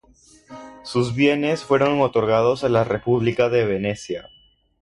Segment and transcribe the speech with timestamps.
[0.81, 4.29] Sus bienes fueron otorgados a la república de Venecia.